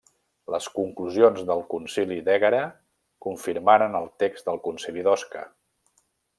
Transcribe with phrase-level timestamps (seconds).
[0.53, 2.63] Les conclusions del Concili d'Ègara
[3.27, 5.49] confirmaren el text del Concili d'Osca.